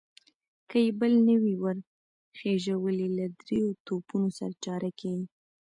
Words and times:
که 0.69 0.77
يې 0.85 0.91
بل 0.99 1.13
نه 1.27 1.35
وي 1.41 1.55
ور 1.61 1.77
خېژولی، 2.37 3.07
له 3.17 3.25
درېيو 3.41 3.69
توپونو 3.85 4.29
سره 4.37 4.53
چاره 4.65 4.89
کېږي. 4.99 5.25